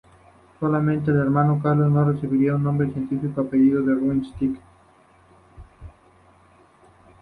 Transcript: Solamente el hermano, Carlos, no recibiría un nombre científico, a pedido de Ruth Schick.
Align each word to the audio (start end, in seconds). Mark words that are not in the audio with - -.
Solamente 0.59 1.11
el 1.11 1.17
hermano, 1.17 1.59
Carlos, 1.61 1.91
no 1.91 2.03
recibiría 2.11 2.55
un 2.55 2.63
nombre 2.63 2.91
científico, 2.91 3.39
a 3.39 3.43
pedido 3.47 3.83
de 3.83 3.93
Ruth 3.93 4.23
Schick. 4.35 4.59